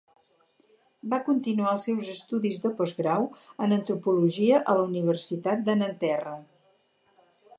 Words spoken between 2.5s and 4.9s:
de postgrau en Antropologia a la